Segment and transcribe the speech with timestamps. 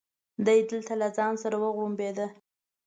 [0.45, 2.27] دی دلته له ځان سره غوړمبېده.